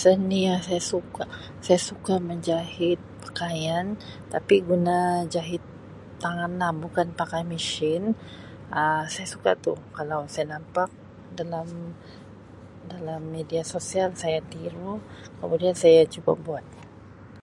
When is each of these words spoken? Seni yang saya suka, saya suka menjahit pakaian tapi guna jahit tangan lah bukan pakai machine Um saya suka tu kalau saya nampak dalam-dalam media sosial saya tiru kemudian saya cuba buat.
Seni 0.00 0.38
yang 0.48 0.62
saya 0.66 0.82
suka, 0.92 1.24
saya 1.64 1.80
suka 1.90 2.14
menjahit 2.30 2.98
pakaian 3.26 3.86
tapi 4.32 4.54
guna 4.70 4.98
jahit 5.34 5.62
tangan 6.22 6.52
lah 6.60 6.72
bukan 6.84 7.08
pakai 7.20 7.42
machine 7.52 8.04
Um 8.78 9.02
saya 9.14 9.26
suka 9.34 9.50
tu 9.64 9.74
kalau 9.96 10.20
saya 10.32 10.46
nampak 10.54 10.88
dalam-dalam 11.38 13.22
media 13.34 13.62
sosial 13.74 14.08
saya 14.22 14.40
tiru 14.52 14.92
kemudian 15.40 15.74
saya 15.82 16.00
cuba 16.14 16.32
buat. 16.46 16.64